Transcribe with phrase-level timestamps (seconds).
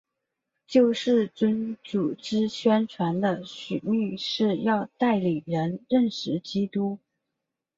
[0.65, 6.97] 救世军组织宣传的使命是要带领人认识基督。